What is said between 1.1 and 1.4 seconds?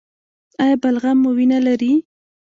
مو